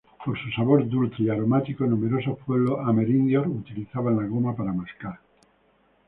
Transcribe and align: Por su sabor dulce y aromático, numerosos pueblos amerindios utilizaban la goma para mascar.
Por 0.25 0.35
su 0.41 0.49
sabor 0.49 0.89
dulce 0.89 1.21
y 1.21 1.29
aromático, 1.29 1.85
numerosos 1.85 2.35
pueblos 2.47 2.79
amerindios 2.87 3.45
utilizaban 3.45 4.15
la 4.17 4.23
goma 4.25 4.55
para 4.55 4.73
mascar. 4.73 5.19